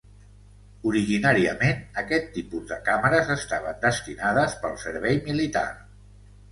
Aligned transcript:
Originàriament 0.91 1.83
aquest 2.03 2.31
tipus 2.39 2.65
de 2.73 2.81
càmeres 2.89 3.31
estaven 3.37 3.79
destinades 3.87 4.61
pel 4.65 4.77
servei 4.89 5.23
militar. 5.33 5.69